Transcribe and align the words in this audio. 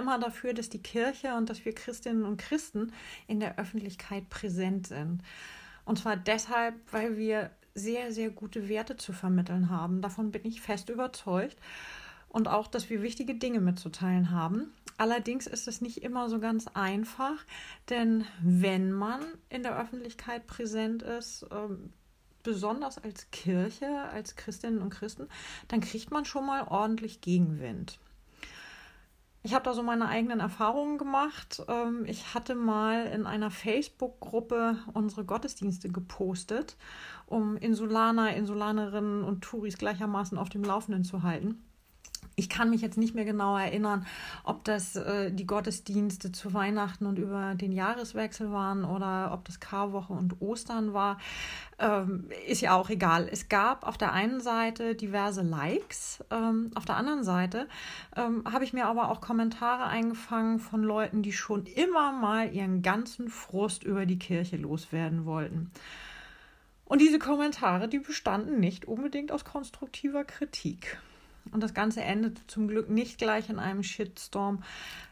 immer 0.00 0.18
dafür, 0.18 0.54
dass 0.54 0.68
die 0.68 0.82
Kirche 0.82 1.34
und 1.34 1.50
dass 1.50 1.64
wir 1.64 1.74
Christinnen 1.74 2.24
und 2.24 2.38
Christen 2.38 2.92
in 3.26 3.40
der 3.40 3.58
Öffentlichkeit 3.58 4.28
präsent 4.28 4.86
sind. 4.86 5.22
Und 5.84 5.98
zwar 5.98 6.16
deshalb, 6.16 6.74
weil 6.92 7.16
wir 7.16 7.50
sehr, 7.74 8.12
sehr 8.12 8.30
gute 8.30 8.68
Werte 8.68 8.96
zu 8.96 9.12
vermitteln 9.12 9.70
haben. 9.70 10.02
Davon 10.02 10.30
bin 10.30 10.44
ich 10.44 10.60
fest 10.60 10.88
überzeugt. 10.88 11.56
Und 12.28 12.46
auch, 12.46 12.68
dass 12.68 12.90
wir 12.90 13.02
wichtige 13.02 13.34
Dinge 13.34 13.60
mitzuteilen 13.60 14.30
haben. 14.30 14.72
Allerdings 14.98 15.48
ist 15.48 15.66
es 15.66 15.80
nicht 15.80 16.04
immer 16.04 16.28
so 16.28 16.38
ganz 16.38 16.68
einfach, 16.68 17.44
denn 17.88 18.24
wenn 18.40 18.92
man 18.92 19.20
in 19.48 19.64
der 19.64 19.76
Öffentlichkeit 19.80 20.46
präsent 20.46 21.02
ist, 21.02 21.44
ähm, 21.50 21.92
besonders 22.42 22.98
als 22.98 23.30
Kirche, 23.32 23.88
als 24.12 24.36
Christinnen 24.36 24.80
und 24.80 24.90
Christen, 24.90 25.28
dann 25.68 25.80
kriegt 25.80 26.10
man 26.10 26.24
schon 26.24 26.46
mal 26.46 26.68
ordentlich 26.68 27.20
Gegenwind. 27.20 27.98
Ich 29.42 29.54
habe 29.54 29.64
da 29.64 29.72
so 29.72 29.82
meine 29.82 30.08
eigenen 30.08 30.40
Erfahrungen 30.40 30.98
gemacht. 30.98 31.62
Ähm, 31.68 32.04
ich 32.06 32.34
hatte 32.34 32.54
mal 32.54 33.06
in 33.06 33.26
einer 33.26 33.50
Facebook-Gruppe 33.50 34.76
unsere 34.92 35.24
Gottesdienste 35.24 35.88
gepostet, 35.88 36.76
um 37.26 37.56
Insulaner, 37.56 38.34
Insulanerinnen 38.36 39.24
und 39.24 39.42
Touris 39.42 39.78
gleichermaßen 39.78 40.36
auf 40.36 40.50
dem 40.50 40.62
Laufenden 40.62 41.04
zu 41.04 41.22
halten. 41.22 41.64
Ich 42.40 42.48
kann 42.48 42.70
mich 42.70 42.80
jetzt 42.80 42.96
nicht 42.96 43.14
mehr 43.14 43.26
genau 43.26 43.58
erinnern, 43.58 44.06
ob 44.44 44.64
das 44.64 44.96
äh, 44.96 45.30
die 45.30 45.44
Gottesdienste 45.44 46.32
zu 46.32 46.54
Weihnachten 46.54 47.04
und 47.04 47.18
über 47.18 47.54
den 47.54 47.70
Jahreswechsel 47.70 48.50
waren 48.50 48.86
oder 48.86 49.32
ob 49.34 49.44
das 49.44 49.60
Karwoche 49.60 50.14
und 50.14 50.40
Ostern 50.40 50.94
war. 50.94 51.18
Ähm, 51.78 52.30
ist 52.48 52.62
ja 52.62 52.74
auch 52.76 52.88
egal. 52.88 53.28
Es 53.30 53.50
gab 53.50 53.86
auf 53.86 53.98
der 53.98 54.14
einen 54.14 54.40
Seite 54.40 54.94
diverse 54.94 55.42
Likes, 55.42 56.24
ähm, 56.30 56.70
auf 56.74 56.86
der 56.86 56.96
anderen 56.96 57.24
Seite 57.24 57.68
ähm, 58.16 58.42
habe 58.50 58.64
ich 58.64 58.72
mir 58.72 58.86
aber 58.86 59.10
auch 59.10 59.20
Kommentare 59.20 59.84
eingefangen 59.84 60.60
von 60.60 60.82
Leuten, 60.82 61.22
die 61.22 61.32
schon 61.32 61.66
immer 61.66 62.10
mal 62.10 62.54
ihren 62.54 62.80
ganzen 62.80 63.28
Frust 63.28 63.84
über 63.84 64.06
die 64.06 64.18
Kirche 64.18 64.56
loswerden 64.56 65.26
wollten. 65.26 65.70
Und 66.86 67.02
diese 67.02 67.18
Kommentare, 67.18 67.86
die 67.86 67.98
bestanden 67.98 68.60
nicht 68.60 68.86
unbedingt 68.86 69.30
aus 69.30 69.44
konstruktiver 69.44 70.24
Kritik. 70.24 70.98
Und 71.52 71.62
das 71.62 71.74
Ganze 71.74 72.02
endete 72.02 72.46
zum 72.46 72.68
Glück 72.68 72.88
nicht 72.90 73.18
gleich 73.18 73.50
in 73.50 73.58
einem 73.58 73.82
Shitstorm, 73.82 74.62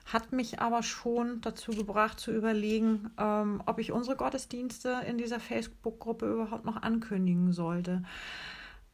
hat 0.07 0.33
mich 0.33 0.61
aber 0.61 0.83
schon 0.83 1.41
dazu 1.41 1.73
gebracht 1.73 2.21
zu 2.21 2.33
überlegen, 2.33 3.11
ähm, 3.19 3.63
ob 3.67 3.79
ich 3.79 3.93
unsere 3.93 4.17
Gottesdienste 4.17 5.03
in 5.07 5.19
dieser 5.19 5.41
Facebook-Gruppe 5.41 6.27
überhaupt 6.27 6.65
noch 6.65 6.83
ankündigen 6.83 7.53
sollte. 7.53 8.03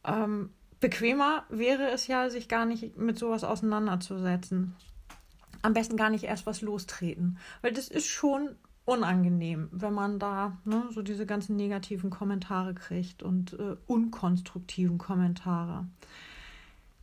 Ähm, 0.03 0.49
bequemer 0.79 1.45
wäre 1.49 1.89
es 1.89 2.07
ja, 2.07 2.29
sich 2.29 2.49
gar 2.49 2.65
nicht 2.65 2.97
mit 2.97 3.17
sowas 3.17 3.43
auseinanderzusetzen. 3.43 4.75
Am 5.61 5.73
besten 5.73 5.97
gar 5.97 6.09
nicht 6.09 6.25
erst 6.25 6.45
was 6.45 6.61
lostreten, 6.61 7.37
weil 7.61 7.71
das 7.71 7.87
ist 7.87 8.07
schon 8.07 8.55
unangenehm, 8.85 9.67
wenn 9.71 9.93
man 9.93 10.19
da 10.19 10.57
ne, 10.63 10.83
so 10.91 11.01
diese 11.01 11.25
ganzen 11.25 11.55
negativen 11.55 12.11
Kommentare 12.11 12.75
kriegt 12.75 13.23
und 13.23 13.53
äh, 13.53 13.75
unkonstruktiven 13.87 14.97
Kommentare. 14.99 15.87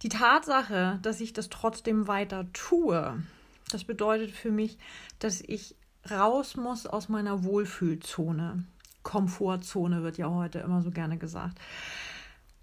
Die 0.03 0.09
Tatsache, 0.09 0.99
dass 1.03 1.21
ich 1.21 1.33
das 1.33 1.49
trotzdem 1.49 2.09
weiter 2.09 2.47
tue, 2.53 3.23
das 3.71 3.85
bedeutet 3.85 4.33
für 4.33 4.51
mich, 4.51 4.77
dass 5.21 5.41
ich 5.41 5.77
raus 6.11 6.57
muss 6.57 6.87
aus 6.87 7.09
meiner 7.09 7.45
Wohlfühlzone. 7.45 8.65
Komfortzone 9.05 10.03
wird 10.03 10.19
ja 10.19 10.29
heute 10.29 10.59
immer 10.59 10.83
so 10.83 10.91
gerne 10.91 11.19
gesagt. 11.19 11.59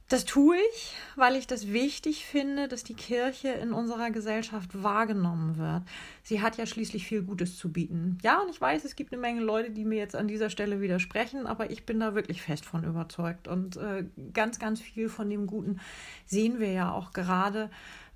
Das 0.10 0.26
tue 0.26 0.58
ich, 0.74 0.96
weil 1.16 1.36
ich 1.36 1.46
das 1.46 1.68
wichtig 1.68 2.26
finde, 2.26 2.68
dass 2.68 2.84
die 2.84 2.96
Kirche 2.96 3.50
in 3.50 3.72
unserer 3.72 4.10
Gesellschaft 4.10 4.82
wahrgenommen 4.82 5.58
wird. 5.58 5.84
Sie 6.24 6.42
hat 6.42 6.58
ja 6.58 6.66
schließlich 6.66 7.06
viel 7.06 7.22
Gutes 7.22 7.58
zu 7.58 7.72
bieten. 7.72 8.18
Ja, 8.24 8.42
und 8.42 8.50
ich 8.50 8.60
weiß, 8.60 8.86
es 8.86 8.96
gibt 8.96 9.14
eine 9.14 9.22
Menge 9.22 9.42
Leute, 9.42 9.70
die 9.70 9.86
mir 9.86 10.00
jetzt 10.00 10.16
an 10.16 10.28
dieser 10.28 10.50
Stelle 10.50 10.82
widersprechen, 10.82 11.46
aber 11.46 11.70
ich 11.70 11.86
bin 11.86 12.00
da 12.00 12.16
wirklich 12.16 12.42
fest 12.42 12.66
von 12.66 12.84
überzeugt. 12.84 13.48
Und 13.48 13.78
äh, 13.78 14.04
ganz, 14.34 14.58
ganz 14.58 14.82
viel 14.82 15.10
von 15.10 15.30
dem 15.30 15.46
Guten 15.46 15.80
sehen 16.26 16.60
wir 16.60 16.72
ja 16.72 16.92
auch 16.92 17.14
gerade 17.14 17.70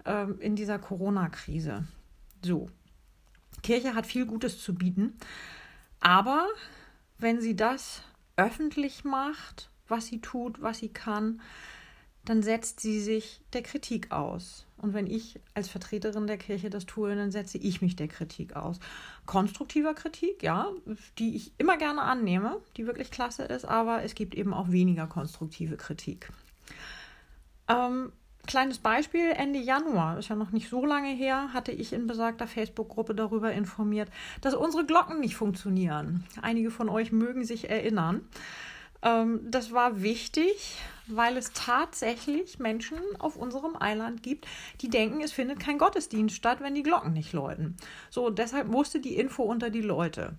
äh, 0.06 0.32
in 0.40 0.56
dieser 0.56 0.80
Corona-Krise. 0.80 1.84
So, 2.42 2.72
Kirche 3.62 3.94
hat 3.94 4.08
viel 4.08 4.26
Gutes 4.26 4.60
zu 4.64 4.74
bieten, 4.74 5.14
aber 6.00 6.48
wenn 7.20 7.40
sie 7.40 7.56
das 7.56 8.02
öffentlich 8.36 9.04
macht, 9.04 9.70
was 9.88 10.08
sie 10.08 10.22
tut, 10.22 10.60
was 10.60 10.80
sie 10.80 10.90
kann, 10.90 11.40
dann 12.26 12.42
setzt 12.42 12.80
sie 12.80 13.00
sich 13.00 13.42
der 13.54 13.64
Kritik 13.64 14.12
aus. 14.12 14.66
Und 14.78 14.94
wenn 14.94 15.08
ich 15.08 15.40
als 15.54 15.70
Vertreterin 15.70 16.28
der 16.28 16.38
Kirche 16.38 16.70
das 16.70 16.86
tue, 16.86 17.16
dann 17.16 17.32
setze 17.32 17.58
ich 17.58 17.82
mich 17.82 17.96
der 17.96 18.08
Kritik 18.08 18.56
aus. 18.56 18.80
Konstruktiver 19.26 19.94
Kritik, 19.94 20.44
ja, 20.44 20.68
die 21.18 21.36
ich 21.36 21.54
immer 21.58 21.78
gerne 21.78 22.02
annehme, 22.02 22.60
die 22.78 22.86
wirklich 22.86 23.12
klasse 23.12 23.44
ist, 23.44 23.66
aber 23.66 24.04
es 24.04 24.16
gibt 24.16 24.36
eben 24.36 24.54
auch 24.54 24.72
weniger 24.72 25.08
konstruktive 25.08 25.78
Kritik. 25.78 26.30
Ähm, 27.70 28.12
kleines 28.46 28.80
Beispiel, 28.80 29.32
Ende 29.32 29.60
Januar, 29.60 30.20
ist 30.20 30.30
ja 30.30 30.36
noch 30.36 30.52
nicht 30.52 30.70
so 30.70 30.86
lange 30.86 31.14
her, 31.14 31.54
hatte 31.54 31.72
ich 31.72 31.94
in 31.94 32.08
besagter 32.08 32.48
Facebook-Gruppe 32.48 33.16
darüber 33.16 33.52
informiert, 33.54 34.10
dass 34.42 34.54
unsere 34.54 34.86
Glocken 34.86 35.20
nicht 35.20 35.36
funktionieren. 35.36 36.26
Einige 36.42 36.72
von 36.72 36.90
euch 36.90 37.12
mögen 37.12 37.46
sich 37.46 37.70
erinnern. 37.70 38.22
Ähm, 39.04 39.42
das 39.44 39.72
war 39.72 40.02
wichtig, 40.02 40.78
weil 41.08 41.38
es 41.38 41.52
tatsächlich 41.54 42.60
Menschen 42.60 42.98
auf 43.20 43.36
unserem 43.36 43.76
Eiland 43.80 44.24
gibt, 44.24 44.48
die 44.82 44.90
denken, 44.90 45.22
es 45.22 45.34
findet 45.34 45.60
kein 45.60 45.78
Gottesdienst 45.78 46.36
statt, 46.36 46.60
wenn 46.62 46.76
die 46.76 46.84
Glocken 46.84 47.14
nicht 47.14 47.34
läuten. 47.34 47.76
So, 48.10 48.30
deshalb 48.30 48.68
musste 48.68 49.00
die 49.00 49.16
Info 49.16 49.44
unter 49.44 49.70
die 49.70 49.82
Leute. 49.82 50.38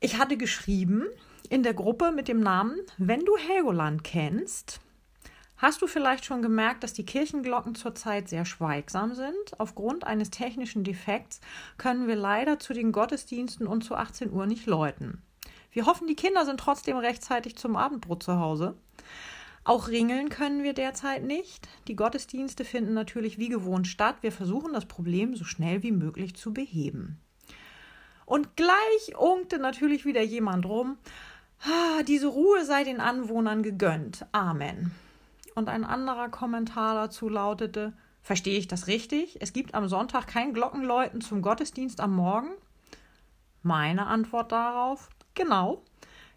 Ich 0.00 0.16
hatte 0.16 0.36
geschrieben 0.36 1.04
in 1.50 1.62
der 1.64 1.74
Gruppe 1.74 2.12
mit 2.12 2.28
dem 2.28 2.40
Namen, 2.40 2.78
wenn 2.98 3.24
du 3.24 3.36
Helgoland 3.36 4.04
kennst, 4.04 4.80
Hast 5.60 5.82
du 5.82 5.88
vielleicht 5.88 6.24
schon 6.24 6.40
gemerkt, 6.40 6.84
dass 6.84 6.92
die 6.92 7.04
Kirchenglocken 7.04 7.74
zurzeit 7.74 8.28
sehr 8.28 8.44
schweigsam 8.44 9.16
sind? 9.16 9.58
Aufgrund 9.58 10.04
eines 10.04 10.30
technischen 10.30 10.84
Defekts 10.84 11.40
können 11.78 12.06
wir 12.06 12.14
leider 12.14 12.60
zu 12.60 12.74
den 12.74 12.92
Gottesdiensten 12.92 13.66
und 13.66 13.82
zu 13.82 13.96
18 13.96 14.30
Uhr 14.30 14.46
nicht 14.46 14.66
läuten. 14.66 15.20
Wir 15.78 15.86
hoffen, 15.86 16.08
die 16.08 16.16
Kinder 16.16 16.44
sind 16.44 16.58
trotzdem 16.58 16.96
rechtzeitig 16.96 17.54
zum 17.54 17.76
Abendbrot 17.76 18.24
zu 18.24 18.40
Hause. 18.40 18.74
Auch 19.62 19.86
ringeln 19.86 20.28
können 20.28 20.64
wir 20.64 20.72
derzeit 20.72 21.22
nicht. 21.22 21.68
Die 21.86 21.94
Gottesdienste 21.94 22.64
finden 22.64 22.94
natürlich 22.94 23.38
wie 23.38 23.48
gewohnt 23.48 23.86
statt. 23.86 24.16
Wir 24.22 24.32
versuchen 24.32 24.72
das 24.72 24.86
Problem 24.86 25.36
so 25.36 25.44
schnell 25.44 25.84
wie 25.84 25.92
möglich 25.92 26.34
zu 26.34 26.52
beheben. 26.52 27.20
Und 28.26 28.56
gleich 28.56 29.16
unkte 29.16 29.60
natürlich 29.60 30.04
wieder 30.04 30.20
jemand 30.20 30.66
rum. 30.66 30.98
Ah, 31.62 32.02
diese 32.02 32.26
Ruhe 32.26 32.64
sei 32.64 32.82
den 32.82 32.98
Anwohnern 32.98 33.62
gegönnt. 33.62 34.26
Amen. 34.32 34.90
Und 35.54 35.68
ein 35.68 35.84
anderer 35.84 36.28
Kommentar 36.28 36.96
dazu 36.96 37.28
lautete: 37.28 37.92
Verstehe 38.20 38.58
ich 38.58 38.66
das 38.66 38.88
richtig? 38.88 39.40
Es 39.40 39.52
gibt 39.52 39.76
am 39.76 39.86
Sonntag 39.86 40.26
kein 40.26 40.54
Glockenläuten 40.54 41.20
zum 41.20 41.40
Gottesdienst 41.40 42.00
am 42.00 42.16
Morgen? 42.16 42.50
Meine 43.62 44.08
Antwort 44.08 44.50
darauf: 44.50 45.08
Genau. 45.38 45.82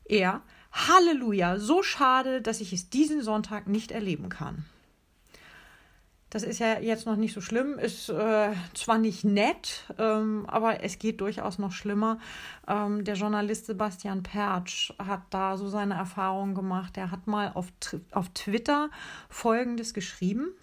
Er 0.06 0.44
Halleluja, 0.72 1.58
so 1.58 1.82
schade, 1.82 2.42
dass 2.42 2.62
ich 2.62 2.72
es 2.72 2.90
diesen 2.90 3.24
Sonntag 3.24 3.68
nicht 3.68 3.92
erleben 3.92 4.30
kann. 4.30 4.64
Das 6.30 6.44
ist 6.44 6.60
ja 6.60 6.80
jetzt 6.80 7.06
noch 7.08 7.18
nicht 7.18 7.34
so 7.34 7.42
schlimm, 7.42 7.78
ist 7.78 8.08
äh, 8.08 8.54
zwar 8.74 9.00
nicht 9.00 9.26
nett, 9.26 9.84
ähm, 9.98 10.46
aber 10.48 10.82
es 10.82 10.98
geht 10.98 11.20
durchaus 11.20 11.58
noch 11.58 11.74
schlimmer. 11.74 12.20
Ähm, 12.70 13.04
der 13.04 13.16
Journalist 13.16 13.66
Sebastian 13.66 14.24
Pertsch 14.24 14.94
hat 14.98 15.24
da 15.32 15.58
so 15.58 15.68
seine 15.68 15.96
Erfahrungen 15.96 16.56
gemacht. 16.56 16.96
Er 16.96 17.12
hat 17.12 17.28
mal 17.28 17.52
auf, 17.54 17.68
auf 18.12 18.30
Twitter 18.30 18.90
Folgendes 19.30 19.94
geschrieben. 19.94 20.54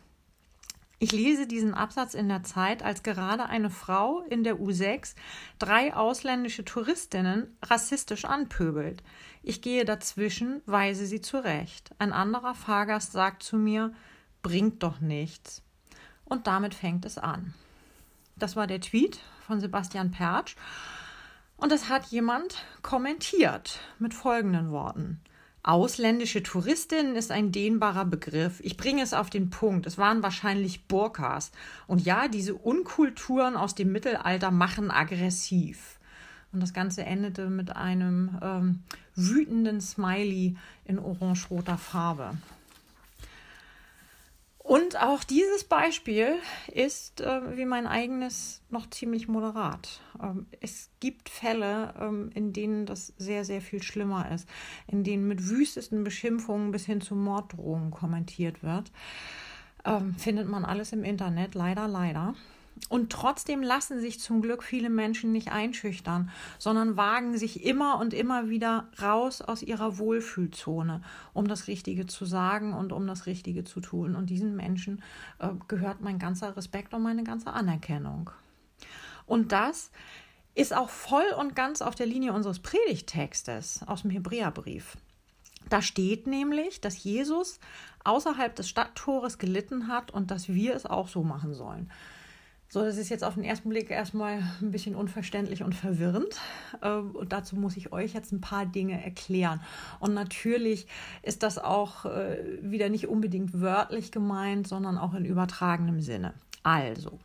Ich 1.00 1.12
lese 1.12 1.46
diesen 1.46 1.74
Absatz 1.74 2.14
in 2.14 2.28
der 2.28 2.42
Zeit, 2.42 2.82
als 2.82 3.04
gerade 3.04 3.46
eine 3.46 3.70
Frau 3.70 4.22
in 4.28 4.42
der 4.42 4.56
U6 4.58 5.14
drei 5.60 5.94
ausländische 5.94 6.64
Touristinnen 6.64 7.56
rassistisch 7.62 8.24
anpöbelt. 8.24 9.04
Ich 9.44 9.62
gehe 9.62 9.84
dazwischen, 9.84 10.60
weise 10.66 11.06
sie 11.06 11.20
zurecht. 11.20 11.94
Ein 11.98 12.12
anderer 12.12 12.56
Fahrgast 12.56 13.12
sagt 13.12 13.44
zu 13.44 13.56
mir, 13.56 13.92
bringt 14.42 14.82
doch 14.82 15.00
nichts. 15.00 15.62
Und 16.24 16.48
damit 16.48 16.74
fängt 16.74 17.04
es 17.04 17.16
an. 17.16 17.54
Das 18.34 18.56
war 18.56 18.66
der 18.66 18.80
Tweet 18.80 19.20
von 19.46 19.60
Sebastian 19.60 20.10
Pertsch. 20.10 20.56
Und 21.56 21.70
das 21.70 21.88
hat 21.88 22.06
jemand 22.06 22.64
kommentiert 22.82 23.80
mit 24.00 24.14
folgenden 24.14 24.72
Worten. 24.72 25.20
Ausländische 25.68 26.42
Touristin 26.42 27.14
ist 27.14 27.30
ein 27.30 27.52
dehnbarer 27.52 28.06
Begriff. 28.06 28.58
Ich 28.60 28.78
bringe 28.78 29.02
es 29.02 29.12
auf 29.12 29.28
den 29.28 29.50
Punkt. 29.50 29.84
Es 29.84 29.98
waren 29.98 30.22
wahrscheinlich 30.22 30.86
Burkas. 30.86 31.52
Und 31.86 32.06
ja, 32.06 32.26
diese 32.26 32.54
Unkulturen 32.54 33.54
aus 33.54 33.74
dem 33.74 33.92
Mittelalter 33.92 34.50
machen 34.50 34.90
aggressiv. 34.90 35.98
Und 36.54 36.60
das 36.60 36.72
Ganze 36.72 37.04
endete 37.04 37.50
mit 37.50 37.76
einem 37.76 38.38
ähm, 38.40 38.82
wütenden 39.14 39.82
Smiley 39.82 40.56
in 40.86 40.98
orange-roter 40.98 41.76
Farbe. 41.76 42.30
Und 44.68 45.00
auch 45.00 45.24
dieses 45.24 45.64
Beispiel 45.64 46.36
ist 46.70 47.22
äh, 47.22 47.56
wie 47.56 47.64
mein 47.64 47.86
eigenes 47.86 48.60
noch 48.68 48.90
ziemlich 48.90 49.26
moderat. 49.26 50.02
Ähm, 50.22 50.44
es 50.60 50.90
gibt 51.00 51.30
Fälle, 51.30 51.94
ähm, 51.98 52.30
in 52.34 52.52
denen 52.52 52.84
das 52.84 53.14
sehr, 53.16 53.46
sehr 53.46 53.62
viel 53.62 53.82
schlimmer 53.82 54.30
ist, 54.30 54.46
in 54.86 55.04
denen 55.04 55.26
mit 55.26 55.48
wüstesten 55.48 56.04
Beschimpfungen 56.04 56.70
bis 56.70 56.84
hin 56.84 57.00
zu 57.00 57.14
Morddrohungen 57.14 57.90
kommentiert 57.90 58.62
wird. 58.62 58.92
Ähm, 59.86 60.14
findet 60.16 60.48
man 60.48 60.66
alles 60.66 60.92
im 60.92 61.02
Internet, 61.02 61.54
leider, 61.54 61.88
leider. 61.88 62.34
Und 62.88 63.10
trotzdem 63.10 63.62
lassen 63.62 64.00
sich 64.00 64.20
zum 64.20 64.40
Glück 64.42 64.62
viele 64.62 64.90
Menschen 64.90 65.32
nicht 65.32 65.50
einschüchtern, 65.52 66.30
sondern 66.58 66.96
wagen 66.96 67.36
sich 67.36 67.64
immer 67.64 67.98
und 67.98 68.14
immer 68.14 68.48
wieder 68.48 68.88
raus 69.02 69.42
aus 69.42 69.62
ihrer 69.62 69.98
Wohlfühlzone, 69.98 71.02
um 71.32 71.48
das 71.48 71.66
Richtige 71.66 72.06
zu 72.06 72.24
sagen 72.24 72.74
und 72.74 72.92
um 72.92 73.06
das 73.06 73.26
Richtige 73.26 73.64
zu 73.64 73.80
tun. 73.80 74.14
Und 74.14 74.30
diesen 74.30 74.56
Menschen 74.56 75.02
äh, 75.38 75.48
gehört 75.66 76.00
mein 76.00 76.18
ganzer 76.18 76.56
Respekt 76.56 76.94
und 76.94 77.02
meine 77.02 77.24
ganze 77.24 77.52
Anerkennung. 77.52 78.30
Und 79.26 79.52
das 79.52 79.90
ist 80.54 80.74
auch 80.74 80.88
voll 80.88 81.26
und 81.38 81.54
ganz 81.54 81.82
auf 81.82 81.94
der 81.94 82.06
Linie 82.06 82.32
unseres 82.32 82.58
Predigtextes 82.58 83.82
aus 83.86 84.02
dem 84.02 84.10
Hebräerbrief. 84.10 84.96
Da 85.68 85.82
steht 85.82 86.26
nämlich, 86.26 86.80
dass 86.80 87.02
Jesus 87.04 87.60
außerhalb 88.04 88.54
des 88.56 88.68
Stadttores 88.68 89.38
gelitten 89.38 89.88
hat 89.88 90.10
und 90.10 90.30
dass 90.30 90.48
wir 90.48 90.74
es 90.74 90.86
auch 90.86 91.08
so 91.08 91.22
machen 91.22 91.54
sollen. 91.54 91.90
So, 92.70 92.84
das 92.84 92.98
ist 92.98 93.08
jetzt 93.08 93.24
auf 93.24 93.34
den 93.34 93.44
ersten 93.44 93.70
Blick 93.70 93.90
erstmal 93.90 94.42
ein 94.60 94.70
bisschen 94.70 94.94
unverständlich 94.94 95.62
und 95.62 95.74
verwirrend. 95.74 96.38
Ähm, 96.82 97.12
und 97.12 97.32
dazu 97.32 97.56
muss 97.56 97.78
ich 97.78 97.92
euch 97.92 98.12
jetzt 98.12 98.30
ein 98.30 98.42
paar 98.42 98.66
Dinge 98.66 99.02
erklären. 99.02 99.62
Und 100.00 100.12
natürlich 100.12 100.86
ist 101.22 101.42
das 101.42 101.56
auch 101.56 102.04
äh, 102.04 102.58
wieder 102.60 102.90
nicht 102.90 103.08
unbedingt 103.08 103.58
wörtlich 103.58 104.12
gemeint, 104.12 104.68
sondern 104.68 104.98
auch 104.98 105.14
in 105.14 105.24
übertragenem 105.24 106.02
Sinne. 106.02 106.34
Also, 106.62 107.18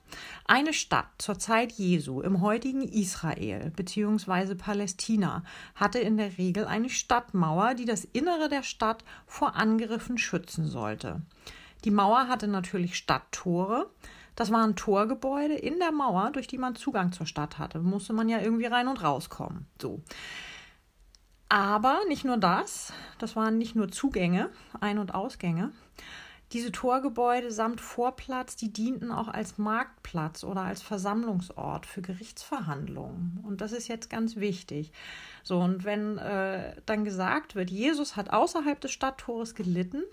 eine 0.45 0.71
Stadt 0.71 1.09
zur 1.17 1.37
Zeit 1.37 1.73
Jesu 1.73 2.21
im 2.21 2.39
heutigen 2.39 2.83
Israel 2.83 3.71
bzw. 3.75 4.55
Palästina 4.55 5.43
hatte 5.75 5.99
in 5.99 6.15
der 6.15 6.37
Regel 6.37 6.63
eine 6.63 6.89
Stadtmauer, 6.89 7.73
die 7.73 7.83
das 7.83 8.05
Innere 8.05 8.47
der 8.47 8.63
Stadt 8.63 9.03
vor 9.25 9.55
Angriffen 9.55 10.17
schützen 10.17 10.65
sollte. 10.65 11.21
Die 11.83 11.91
Mauer 11.91 12.29
hatte 12.29 12.47
natürlich 12.47 12.95
Stadttore, 12.95 13.89
das 14.35 14.51
waren 14.51 14.75
Torgebäude 14.75 15.55
in 15.55 15.79
der 15.79 15.91
Mauer, 15.91 16.31
durch 16.31 16.47
die 16.47 16.57
man 16.57 16.75
Zugang 16.75 17.11
zur 17.11 17.25
Stadt 17.25 17.59
hatte. 17.59 17.79
Musste 17.79 18.13
man 18.13 18.29
ja 18.29 18.41
irgendwie 18.41 18.65
rein 18.65 18.87
und 18.87 19.03
rauskommen. 19.03 19.67
So. 19.81 20.01
Aber 21.49 21.99
nicht 22.07 22.25
nur 22.25 22.37
das, 22.37 22.93
das 23.19 23.35
waren 23.35 23.57
nicht 23.57 23.75
nur 23.75 23.89
Zugänge, 23.89 24.49
Ein- 24.79 24.97
und 24.97 25.13
Ausgänge. 25.13 25.71
Diese 26.51 26.71
Torgebäude 26.71 27.51
samt 27.51 27.81
Vorplatz, 27.81 28.55
die 28.55 28.71
dienten 28.71 29.11
auch 29.11 29.27
als 29.27 29.57
Marktplatz 29.57 30.43
oder 30.43 30.61
als 30.61 30.83
Versammlungsort 30.83 31.87
für 31.87 32.03
Gerichtsverhandlungen. 32.03 33.39
Und 33.43 33.61
das 33.61 33.71
ist 33.71 33.87
jetzt 33.87 34.11
ganz 34.11 34.35
wichtig. 34.35 34.91
So, 35.41 35.59
und 35.59 35.83
wenn 35.83 36.19
äh, 36.19 36.75
dann 36.85 37.05
gesagt 37.05 37.55
wird, 37.55 37.71
Jesus 37.71 38.15
hat 38.15 38.31
außerhalb 38.31 38.79
des 38.79 38.91
Stadttores 38.91 39.55
gelitten, 39.55 40.03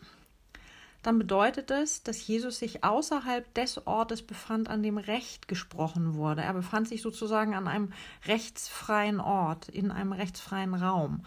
dann 1.03 1.19
bedeutet 1.19 1.71
es, 1.71 2.03
dass 2.03 2.27
Jesus 2.27 2.59
sich 2.59 2.85
außerhalb 2.85 3.53
des 3.55 3.87
Ortes 3.87 4.23
befand, 4.23 4.69
an 4.69 4.83
dem 4.83 4.99
Recht 4.99 5.49
gesprochen 5.49 6.15
wurde. 6.15 6.43
Er 6.43 6.53
befand 6.53 6.89
sich 6.89 7.01
sozusagen 7.01 7.55
an 7.55 7.69
einem 7.69 7.93
rechtsfreien 8.27 9.21
Ort, 9.21 9.69
in 9.69 9.91
einem 9.91 10.13
rechtsfreien 10.13 10.75
Raum. 10.75 11.25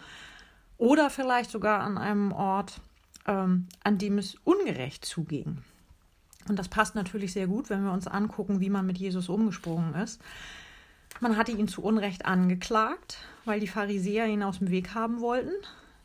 Oder 0.78 1.10
vielleicht 1.10 1.50
sogar 1.50 1.80
an 1.80 1.98
einem 1.98 2.32
Ort, 2.32 2.80
ähm, 3.26 3.66
an 3.82 3.98
dem 3.98 4.18
es 4.18 4.36
ungerecht 4.44 5.04
zuging. 5.04 5.62
Und 6.48 6.58
das 6.58 6.68
passt 6.68 6.94
natürlich 6.94 7.32
sehr 7.32 7.46
gut, 7.46 7.70
wenn 7.70 7.84
wir 7.84 7.92
uns 7.92 8.06
angucken, 8.06 8.60
wie 8.60 8.70
man 8.70 8.86
mit 8.86 8.98
Jesus 8.98 9.28
umgesprungen 9.28 9.94
ist. 9.94 10.20
Man 11.20 11.36
hatte 11.36 11.52
ihn 11.52 11.68
zu 11.68 11.82
Unrecht 11.82 12.26
angeklagt, 12.26 13.18
weil 13.44 13.60
die 13.60 13.68
Pharisäer 13.68 14.26
ihn 14.26 14.42
aus 14.42 14.58
dem 14.58 14.70
Weg 14.70 14.94
haben 14.94 15.20
wollten. 15.20 15.52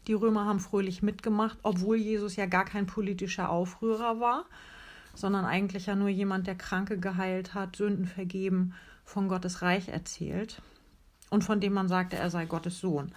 Die 0.08 0.14
Römer 0.14 0.46
haben 0.46 0.60
fröhlich 0.60 1.02
mitgemacht, 1.02 1.58
obwohl 1.64 1.98
Jesus 1.98 2.36
ja 2.36 2.46
gar 2.46 2.66
kein 2.66 2.86
politischer 2.86 3.50
Aufrührer 3.50 4.20
war, 4.20 4.46
sondern 5.14 5.46
eigentlich 5.46 5.86
ja 5.86 5.96
nur 5.96 6.10
jemand, 6.10 6.48
der 6.48 6.56
Kranke 6.56 7.00
geheilt 7.00 7.54
hat, 7.54 7.76
Sünden 7.76 8.06
vergeben, 8.06 8.74
von 9.04 9.28
Gottes 9.28 9.62
Reich 9.62 9.90
erzählt 9.90 10.62
und 11.30 11.44
von 11.44 11.60
dem 11.60 11.74
man 11.74 11.88
sagte, 11.88 12.16
er 12.16 12.30
sei 12.30 12.46
Gottes 12.46 12.80
Sohn. 12.80 13.12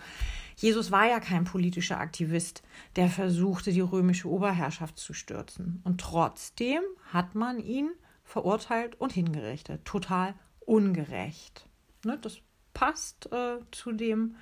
Jesus 0.56 0.90
war 0.90 1.08
ja 1.08 1.20
kein 1.20 1.44
politischer 1.44 1.98
Aktivist, 1.98 2.62
der 2.96 3.08
versuchte, 3.08 3.72
die 3.72 3.80
römische 3.80 4.28
Oberherrschaft 4.28 4.98
zu 4.98 5.12
stürzen. 5.14 5.80
Und 5.84 6.00
trotzdem 6.00 6.82
hat 7.12 7.34
man 7.34 7.58
ihn 7.58 7.90
verurteilt 8.24 9.00
und 9.00 9.12
hingerichtet. 9.12 9.84
Total 9.84 10.34
ungerecht. 10.60 11.66
Ne, 12.04 12.18
das 12.20 12.38
passt 12.74 13.30
äh, 13.32 13.58
zu 13.70 13.92
dem 13.92 14.36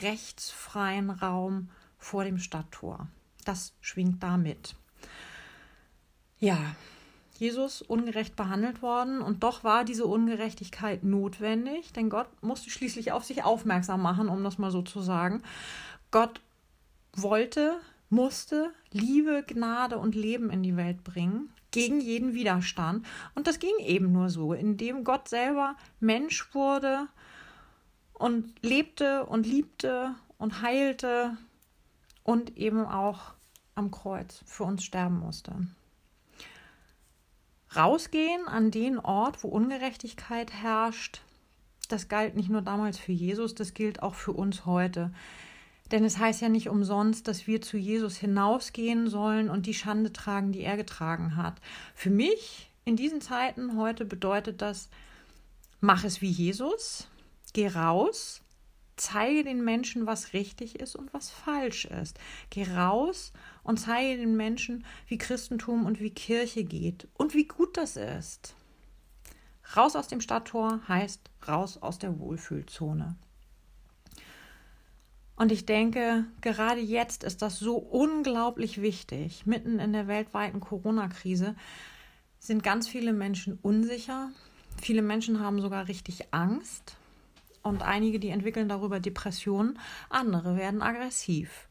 rechtsfreien 0.00 1.10
Raum 1.10 1.70
vor 2.04 2.24
dem 2.24 2.38
Stadttor. 2.38 3.08
Das 3.44 3.72
schwingt 3.80 4.22
damit. 4.22 4.76
Ja, 6.38 6.58
Jesus 7.38 7.82
ungerecht 7.82 8.36
behandelt 8.36 8.82
worden 8.82 9.20
und 9.20 9.42
doch 9.42 9.64
war 9.64 9.84
diese 9.84 10.06
Ungerechtigkeit 10.06 11.02
notwendig, 11.02 11.92
denn 11.92 12.10
Gott 12.10 12.28
musste 12.42 12.70
schließlich 12.70 13.12
auf 13.12 13.24
sich 13.24 13.42
aufmerksam 13.42 14.02
machen, 14.02 14.28
um 14.28 14.44
das 14.44 14.58
mal 14.58 14.70
so 14.70 14.82
zu 14.82 15.00
sagen. 15.00 15.42
Gott 16.10 16.40
wollte, 17.14 17.80
musste 18.10 18.70
Liebe, 18.92 19.42
Gnade 19.46 19.98
und 19.98 20.14
Leben 20.14 20.50
in 20.50 20.62
die 20.62 20.76
Welt 20.76 21.02
bringen, 21.02 21.50
gegen 21.70 22.00
jeden 22.00 22.34
Widerstand. 22.34 23.04
Und 23.34 23.46
das 23.46 23.58
ging 23.58 23.76
eben 23.80 24.12
nur 24.12 24.28
so, 24.28 24.52
indem 24.52 25.04
Gott 25.04 25.28
selber 25.28 25.74
Mensch 26.00 26.54
wurde 26.54 27.08
und 28.12 28.54
lebte 28.62 29.24
und 29.24 29.46
liebte 29.46 30.14
und 30.38 30.62
heilte 30.62 31.36
und 32.24 32.56
eben 32.56 32.84
auch 32.84 33.34
am 33.76 33.90
Kreuz 33.90 34.42
für 34.46 34.64
uns 34.64 34.82
sterben 34.82 35.20
musste. 35.20 35.54
Rausgehen 37.76 38.46
an 38.48 38.70
den 38.70 38.98
Ort, 38.98 39.42
wo 39.42 39.48
Ungerechtigkeit 39.48 40.52
herrscht, 40.52 41.20
das 41.88 42.08
galt 42.08 42.34
nicht 42.34 42.48
nur 42.48 42.62
damals 42.62 42.98
für 42.98 43.12
Jesus, 43.12 43.54
das 43.54 43.74
gilt 43.74 44.02
auch 44.02 44.14
für 44.14 44.32
uns 44.32 44.64
heute. 44.64 45.12
Denn 45.90 46.04
es 46.04 46.18
heißt 46.18 46.40
ja 46.40 46.48
nicht 46.48 46.68
umsonst, 46.68 47.28
dass 47.28 47.46
wir 47.46 47.60
zu 47.60 47.76
Jesus 47.76 48.16
hinausgehen 48.16 49.08
sollen 49.08 49.50
und 49.50 49.66
die 49.66 49.74
Schande 49.74 50.12
tragen, 50.12 50.52
die 50.52 50.62
er 50.62 50.76
getragen 50.76 51.36
hat. 51.36 51.60
Für 51.94 52.10
mich 52.10 52.70
in 52.84 52.96
diesen 52.96 53.20
Zeiten 53.20 53.76
heute 53.76 54.04
bedeutet 54.04 54.62
das, 54.62 54.88
mach 55.80 56.04
es 56.04 56.20
wie 56.20 56.30
Jesus, 56.30 57.08
geh 57.52 57.68
raus, 57.68 58.40
zeige 58.96 59.44
den 59.44 59.64
Menschen, 59.64 60.06
was 60.06 60.32
richtig 60.32 60.80
ist 60.80 60.96
und 60.96 61.12
was 61.12 61.30
falsch 61.30 61.84
ist. 61.86 62.18
Geh 62.50 62.64
raus 62.64 63.32
und 63.62 63.78
zeige 63.78 64.18
den 64.18 64.36
Menschen, 64.36 64.84
wie 65.06 65.18
Christentum 65.18 65.86
und 65.86 66.00
wie 66.00 66.10
Kirche 66.10 66.64
geht 66.64 67.08
und 67.14 67.34
wie 67.34 67.46
gut 67.46 67.76
das 67.76 67.96
ist. 67.96 68.54
Raus 69.76 69.96
aus 69.96 70.08
dem 70.08 70.20
Stadttor 70.20 70.80
heißt 70.88 71.20
raus 71.48 71.78
aus 71.78 71.98
der 71.98 72.18
Wohlfühlzone. 72.18 73.16
Und 75.36 75.50
ich 75.50 75.66
denke, 75.66 76.26
gerade 76.42 76.80
jetzt 76.80 77.24
ist 77.24 77.42
das 77.42 77.58
so 77.58 77.76
unglaublich 77.76 78.80
wichtig. 78.80 79.46
Mitten 79.46 79.80
in 79.80 79.92
der 79.92 80.06
weltweiten 80.06 80.60
Corona-Krise 80.60 81.56
sind 82.38 82.62
ganz 82.62 82.86
viele 82.86 83.12
Menschen 83.12 83.58
unsicher. 83.60 84.30
Viele 84.80 85.02
Menschen 85.02 85.40
haben 85.40 85.60
sogar 85.60 85.88
richtig 85.88 86.32
Angst 86.32 86.96
und 87.64 87.82
einige, 87.82 88.20
die 88.20 88.28
entwickeln 88.28 88.68
darüber 88.68 89.00
Depressionen, 89.00 89.78
andere 90.10 90.56
werden 90.56 90.82
aggressiv, 90.82 91.68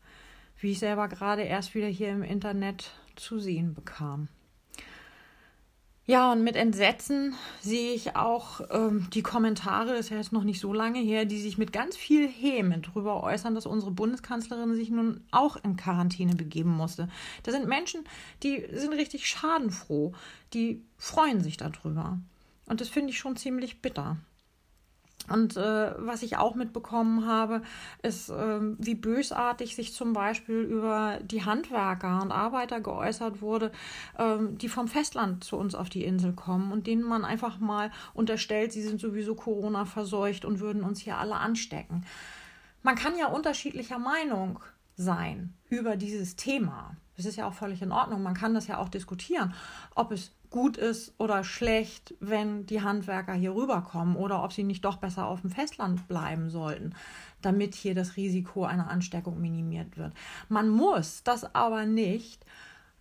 wie 0.59 0.71
ich 0.71 0.79
selber 0.79 1.07
gerade 1.07 1.43
erst 1.43 1.75
wieder 1.75 1.87
hier 1.87 2.09
im 2.09 2.23
Internet 2.23 2.91
zu 3.15 3.39
sehen 3.39 3.73
bekam. 3.73 4.27
Ja, 6.05 6.33
und 6.33 6.43
mit 6.43 6.57
Entsetzen 6.57 7.33
sehe 7.61 7.93
ich 7.93 8.17
auch 8.17 8.59
ähm, 8.71 9.07
die 9.13 9.21
Kommentare, 9.21 9.91
das 9.91 10.01
ist 10.01 10.09
ja 10.09 10.17
jetzt 10.17 10.33
noch 10.33 10.43
nicht 10.43 10.59
so 10.59 10.73
lange 10.73 10.99
her, 10.99 11.23
die 11.23 11.39
sich 11.39 11.57
mit 11.57 11.71
ganz 11.71 11.95
viel 11.95 12.27
Häme 12.27 12.79
darüber 12.79 13.23
äußern, 13.23 13.55
dass 13.55 13.65
unsere 13.65 13.91
Bundeskanzlerin 13.91 14.75
sich 14.75 14.89
nun 14.89 15.23
auch 15.31 15.55
in 15.63 15.77
Quarantäne 15.77 16.35
begeben 16.35 16.71
musste. 16.71 17.07
Da 17.43 17.53
sind 17.53 17.69
Menschen, 17.69 18.03
die 18.41 18.65
sind 18.73 18.91
richtig 18.91 19.29
schadenfroh, 19.29 20.11
die 20.53 20.83
freuen 20.97 21.41
sich 21.41 21.55
darüber. 21.55 22.19
Und 22.65 22.81
das 22.81 22.89
finde 22.89 23.11
ich 23.11 23.17
schon 23.17 23.37
ziemlich 23.37 23.81
bitter. 23.81 24.17
Und 25.29 25.55
äh, 25.55 25.93
was 25.97 26.21
ich 26.21 26.37
auch 26.37 26.55
mitbekommen 26.55 27.25
habe, 27.25 27.61
ist, 28.01 28.29
äh, 28.29 28.59
wie 28.77 28.95
bösartig 28.95 29.75
sich 29.75 29.93
zum 29.93 30.11
Beispiel 30.11 30.59
über 30.59 31.19
die 31.23 31.45
Handwerker 31.45 32.21
und 32.21 32.31
Arbeiter 32.31 32.81
geäußert 32.81 33.41
wurde, 33.41 33.71
äh, 34.17 34.37
die 34.51 34.67
vom 34.67 34.89
Festland 34.89 35.43
zu 35.43 35.55
uns 35.55 35.75
auf 35.75 35.89
die 35.89 36.03
Insel 36.03 36.33
kommen 36.33 36.73
und 36.73 36.87
denen 36.87 37.03
man 37.03 37.23
einfach 37.23 37.59
mal 37.59 37.89
unterstellt, 38.13 38.73
sie 38.73 38.81
sind 38.81 38.99
sowieso 38.99 39.35
Corona 39.35 39.85
verseucht 39.85 40.43
und 40.43 40.59
würden 40.59 40.83
uns 40.83 40.99
hier 40.99 41.17
alle 41.17 41.35
anstecken. 41.35 42.05
Man 42.81 42.95
kann 42.95 43.17
ja 43.17 43.27
unterschiedlicher 43.27 43.99
Meinung 43.99 44.59
sein 44.97 45.53
über 45.69 45.95
dieses 45.95 46.35
Thema. 46.35 46.97
Das 47.15 47.25
ist 47.25 47.37
ja 47.37 47.47
auch 47.47 47.53
völlig 47.53 47.81
in 47.81 47.91
Ordnung. 47.91 48.23
Man 48.23 48.33
kann 48.33 48.53
das 48.53 48.67
ja 48.67 48.77
auch 48.77 48.89
diskutieren, 48.89 49.53
ob 49.95 50.11
es 50.11 50.31
gut 50.53 50.77
ist 50.77 51.13
oder 51.17 51.43
schlecht, 51.43 52.13
wenn 52.19 52.67
die 52.67 52.83
Handwerker 52.83 53.33
hier 53.33 53.55
rüberkommen 53.55 54.15
oder 54.15 54.43
ob 54.43 54.53
sie 54.53 54.63
nicht 54.63 54.85
doch 54.85 54.97
besser 54.97 55.25
auf 55.25 55.41
dem 55.41 55.49
Festland 55.49 56.07
bleiben 56.07 56.51
sollten, 56.51 56.93
damit 57.41 57.73
hier 57.73 57.95
das 57.95 58.17
Risiko 58.17 58.63
einer 58.63 58.87
Ansteckung 58.87 59.41
minimiert 59.41 59.97
wird. 59.97 60.13
Man 60.49 60.69
muss 60.69 61.23
das 61.23 61.55
aber 61.55 61.87
nicht 61.87 62.45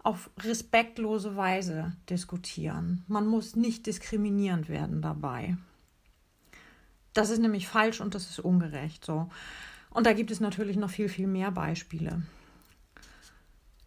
auf 0.03 0.31
respektlose 0.41 1.37
Weise 1.37 1.93
diskutieren. 2.09 3.05
Man 3.07 3.27
muss 3.27 3.55
nicht 3.55 3.87
diskriminierend 3.87 4.71
werden 4.71 5.03
dabei. 5.03 5.59
Das 7.13 7.29
ist 7.29 7.39
nämlich 7.39 7.69
falsch 7.69 8.01
und 8.01 8.15
das 8.15 8.31
ist 8.31 8.41
ungerecht 8.41 9.05
so. 9.05 9.29
Und 9.91 10.07
da 10.07 10.15
gibt 10.15 10.31
es 10.31 10.41
natürlich 10.41 10.79
noch 10.79 10.91
viel, 10.91 11.11
viel 11.11 11.27
mehr 11.27 11.51
Beispiele. 11.51 12.23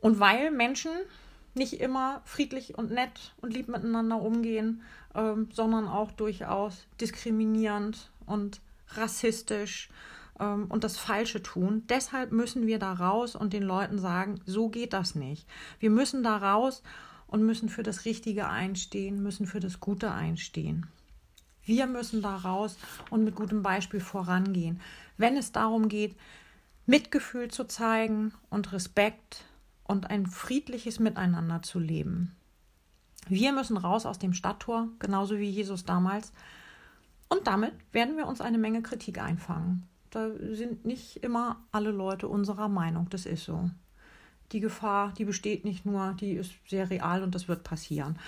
Und 0.01 0.19
weil 0.19 0.51
Menschen 0.51 0.91
nicht 1.55 1.79
immer 1.79 2.21
friedlich 2.25 2.77
und 2.77 2.91
nett 2.91 3.33
und 3.41 3.53
lieb 3.53 3.67
miteinander 3.67 4.21
umgehen, 4.21 4.81
ähm, 5.13 5.49
sondern 5.53 5.87
auch 5.87 6.11
durchaus 6.11 6.85
diskriminierend 6.99 8.11
und 8.25 8.61
rassistisch 8.89 9.89
ähm, 10.39 10.65
und 10.69 10.83
das 10.83 10.97
Falsche 10.97 11.41
tun. 11.41 11.83
Deshalb 11.89 12.31
müssen 12.31 12.67
wir 12.67 12.79
da 12.79 12.93
raus 12.93 13.35
und 13.35 13.53
den 13.53 13.63
Leuten 13.63 13.99
sagen, 13.99 14.41
so 14.45 14.69
geht 14.69 14.93
das 14.93 15.15
nicht. 15.15 15.47
Wir 15.79 15.89
müssen 15.89 16.23
da 16.23 16.37
raus 16.37 16.83
und 17.27 17.43
müssen 17.43 17.69
für 17.69 17.83
das 17.83 18.05
Richtige 18.05 18.47
einstehen, 18.47 19.23
müssen 19.23 19.47
für 19.47 19.59
das 19.59 19.79
Gute 19.79 20.11
einstehen. 20.11 20.87
Wir 21.63 21.87
müssen 21.87 22.21
da 22.21 22.35
raus 22.35 22.77
und 23.09 23.23
mit 23.23 23.35
gutem 23.35 23.63
Beispiel 23.63 23.99
vorangehen, 23.99 24.79
wenn 25.17 25.35
es 25.35 25.51
darum 25.51 25.89
geht, 25.89 26.15
Mitgefühl 26.85 27.49
zu 27.49 27.63
zeigen 27.63 28.33
und 28.51 28.71
Respekt 28.71 29.43
und 29.85 30.09
ein 30.09 30.25
friedliches 30.25 30.99
Miteinander 30.99 31.61
zu 31.61 31.79
leben. 31.79 32.35
Wir 33.27 33.53
müssen 33.53 33.77
raus 33.77 34.05
aus 34.05 34.19
dem 34.19 34.33
Stadttor, 34.33 34.89
genauso 34.99 35.37
wie 35.39 35.49
Jesus 35.49 35.85
damals. 35.85 36.31
Und 37.29 37.47
damit 37.47 37.73
werden 37.91 38.17
wir 38.17 38.27
uns 38.27 38.41
eine 38.41 38.57
Menge 38.57 38.81
Kritik 38.81 39.19
einfangen. 39.19 39.87
Da 40.11 40.29
sind 40.37 40.85
nicht 40.85 41.17
immer 41.17 41.57
alle 41.71 41.91
Leute 41.91 42.27
unserer 42.27 42.69
Meinung, 42.69 43.09
das 43.09 43.25
ist 43.25 43.45
so. 43.45 43.69
Die 44.51 44.59
Gefahr, 44.59 45.11
die 45.17 45.25
besteht 45.25 45.65
nicht 45.65 45.85
nur, 45.85 46.13
die 46.19 46.33
ist 46.33 46.51
sehr 46.67 46.89
real 46.89 47.23
und 47.23 47.33
das 47.33 47.47
wird 47.47 47.63
passieren. 47.63 48.19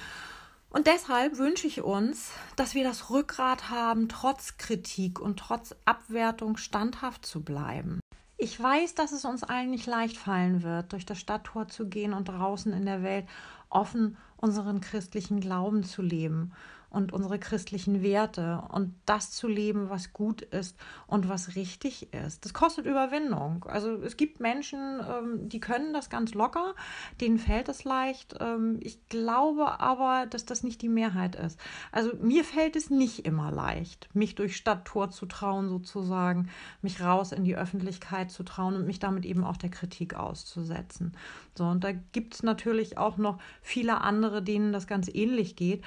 Und 0.69 0.87
deshalb 0.87 1.37
wünsche 1.37 1.67
ich 1.67 1.81
uns, 1.81 2.31
dass 2.55 2.75
wir 2.75 2.83
das 2.83 3.09
Rückgrat 3.09 3.69
haben, 3.69 4.09
trotz 4.09 4.57
Kritik 4.57 5.19
und 5.19 5.39
trotz 5.39 5.75
Abwertung 5.85 6.57
standhaft 6.57 7.25
zu 7.25 7.41
bleiben. 7.41 7.99
Ich 8.37 8.61
weiß, 8.61 8.93
dass 8.93 9.11
es 9.11 9.25
uns 9.25 9.43
allen 9.43 9.71
nicht 9.71 9.87
leicht 9.87 10.15
fallen 10.15 10.61
wird, 10.61 10.93
durch 10.93 11.05
das 11.05 11.19
Stadttor 11.19 11.67
zu 11.67 11.87
gehen 11.87 12.13
und 12.13 12.29
draußen 12.29 12.71
in 12.71 12.85
der 12.85 13.01
Welt 13.01 13.25
offen 13.69 14.15
unseren 14.37 14.79
christlichen 14.79 15.39
Glauben 15.39 15.83
zu 15.83 16.03
leben 16.03 16.53
und 16.89 17.11
unsere 17.11 17.37
christlichen 17.37 18.01
Werte 18.01 18.63
und 18.69 18.95
das 19.05 19.31
zu 19.31 19.47
leben, 19.47 19.89
was 19.89 20.13
gut 20.13 20.41
ist 20.41 20.77
und 21.05 21.27
was 21.27 21.55
richtig 21.55 22.13
ist. 22.13 22.45
Das 22.45 22.53
kostet 22.53 22.85
Überwindung. 22.85 23.65
Also 23.65 24.01
es 24.01 24.15
gibt 24.15 24.39
Menschen, 24.39 25.01
ähm, 25.01 25.49
die 25.49 25.59
können 25.59 25.93
das 25.93 26.09
ganz 26.09 26.33
locker, 26.33 26.75
denen 27.19 27.39
fällt 27.39 27.67
es 27.69 27.83
leicht. 27.83 28.35
Ähm, 28.39 28.79
ich 28.81 29.05
glaube 29.09 29.79
aber, 29.79 30.27
dass 30.27 30.45
das 30.45 30.63
nicht 30.63 30.81
die 30.81 30.89
Mehrheit 30.89 31.35
ist. 31.35 31.59
Also 31.91 32.11
mir 32.21 32.43
fällt 32.43 32.75
es 32.75 32.89
nicht 32.89 33.25
immer 33.25 33.51
leicht, 33.51 34.09
mich 34.13 34.35
durch 34.35 34.55
Stadttor 34.55 35.09
zu 35.09 35.25
trauen, 35.25 35.67
sozusagen, 35.69 36.49
mich 36.81 37.01
raus 37.01 37.31
in 37.31 37.43
die 37.43 37.57
Öffentlichkeit 37.57 38.31
zu 38.31 38.43
trauen 38.43 38.75
und 38.75 38.85
mich 38.85 38.99
damit 38.99 39.25
eben 39.25 39.43
auch 39.43 39.57
der 39.57 39.69
Kritik 39.69 40.15
auszusetzen. 40.15 41.13
So, 41.57 41.65
und 41.65 41.83
da 41.83 41.91
gibt 41.91 42.35
es 42.35 42.43
natürlich 42.43 42.97
auch 42.97 43.17
noch 43.17 43.39
viele 43.61 44.01
andere, 44.01 44.41
denen 44.41 44.71
das 44.71 44.87
ganz 44.87 45.09
ähnlich 45.13 45.55
geht. 45.55 45.83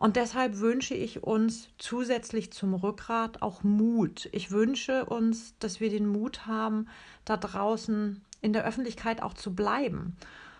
Und 0.00 0.16
deshalb 0.16 0.60
wünsche 0.60 0.94
ich 0.94 1.24
uns 1.24 1.68
zusätzlich 1.76 2.54
zum 2.54 2.72
Rückgrat 2.72 3.42
auch 3.42 3.62
Mut. 3.62 4.30
Ich 4.32 4.50
wünsche 4.50 5.04
uns, 5.04 5.58
dass 5.58 5.78
wir 5.78 5.90
den 5.90 6.08
Mut 6.08 6.46
haben, 6.46 6.88
da 7.26 7.36
draußen 7.36 8.24
in 8.40 8.54
der 8.54 8.64
Öffentlichkeit 8.64 9.22
auch 9.22 9.34
zu 9.34 9.54
bleiben 9.54 10.16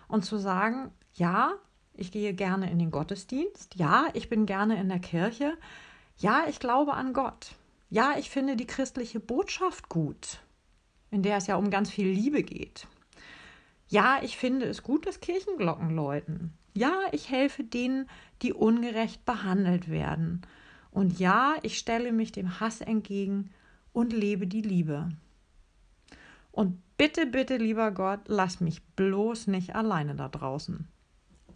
und 0.07 0.23
zu 0.23 0.37
sagen, 0.37 0.91
ja, 1.15 1.53
ich 1.95 2.11
gehe 2.11 2.35
gerne 2.35 2.69
in 2.69 2.77
den 2.77 2.91
Gottesdienst, 2.91 3.73
ja, 3.77 4.09
ich 4.13 4.29
bin 4.29 4.45
gerne 4.45 4.79
in 4.79 4.89
der 4.89 4.99
Kirche, 4.99 5.57
ja, 6.17 6.45
ich 6.47 6.59
glaube 6.59 6.93
an 6.93 7.11
Gott, 7.11 7.55
ja, 7.89 8.13
ich 8.19 8.29
finde 8.29 8.55
die 8.55 8.67
christliche 8.67 9.19
Botschaft 9.19 9.89
gut, 9.89 10.37
in 11.09 11.23
der 11.23 11.37
es 11.37 11.47
ja 11.47 11.55
um 11.55 11.71
ganz 11.71 11.89
viel 11.89 12.07
Liebe 12.07 12.43
geht. 12.43 12.85
Ja, 13.87 14.19
ich 14.21 14.37
finde 14.37 14.67
es 14.67 14.83
gut, 14.83 15.07
dass 15.07 15.19
Kirchenglocken 15.19 15.89
läuten. 15.89 16.53
Ja, 16.73 16.93
ich 17.11 17.29
helfe 17.29 17.63
denen, 17.63 18.07
die 18.41 18.53
ungerecht 18.53 19.25
behandelt 19.25 19.89
werden. 19.89 20.41
Und 20.91 21.19
ja, 21.19 21.55
ich 21.63 21.77
stelle 21.77 22.11
mich 22.11 22.31
dem 22.31 22.59
Hass 22.59 22.81
entgegen 22.81 23.49
und 23.93 24.13
lebe 24.13 24.47
die 24.47 24.61
Liebe. 24.61 25.09
Und 26.51 26.81
bitte, 26.97 27.25
bitte, 27.25 27.57
lieber 27.57 27.91
Gott, 27.91 28.21
lass 28.27 28.59
mich 28.59 28.81
bloß 28.95 29.47
nicht 29.47 29.75
alleine 29.75 30.15
da 30.15 30.27
draußen. 30.27 30.87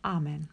Amen. 0.01 0.50